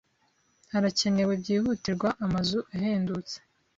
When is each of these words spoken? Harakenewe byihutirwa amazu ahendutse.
Harakenewe 0.71 1.33
byihutirwa 1.41 2.09
amazu 2.25 2.59
ahendutse. 2.75 3.35